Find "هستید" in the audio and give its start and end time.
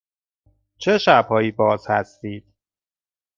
1.87-2.53